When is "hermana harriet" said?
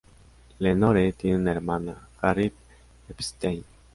1.51-2.53